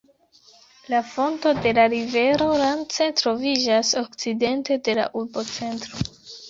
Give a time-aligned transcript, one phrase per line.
[0.93, 6.07] La fonto de la rivero Rance troviĝas okcidente de la urbocentro.